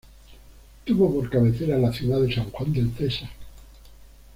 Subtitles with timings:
[0.83, 3.29] Tuvo por cabecera a la ciudad de San Juan del Cesar.